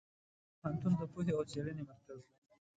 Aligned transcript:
پوهنتون 0.59 0.93
د 0.99 1.01
پوهې 1.11 1.31
او 1.37 1.43
څېړنې 1.51 1.83
مرکز 1.89 2.19
دی. 2.27 2.35